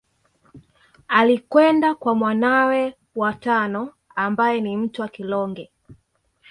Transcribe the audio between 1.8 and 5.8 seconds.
kwa mwanawe wa tano ambaye ni Mtwa Kilonge